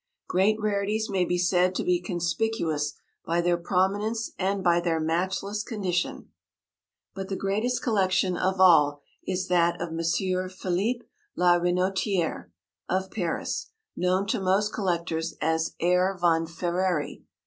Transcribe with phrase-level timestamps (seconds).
[0.27, 5.61] Great rarities may be said to be conspicuous by their prominence and by their matchless
[5.61, 6.31] condition.
[7.13, 9.99] But the greatest collection of all is that of M.
[10.49, 11.03] Philipp
[11.35, 12.45] la Renotiérè,
[12.89, 17.21] of Paris, known to most collectors as Herr von Ferrary.